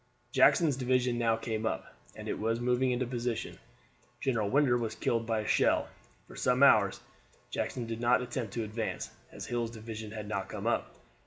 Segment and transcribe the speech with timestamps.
[0.31, 3.59] Jackson's division now came up, and as it was moving into position
[4.19, 5.89] General Winder was killed by a shell.
[6.27, 7.01] For some hours
[7.51, 10.91] Jackson did not attempt to advance, as Hill's division had not come up.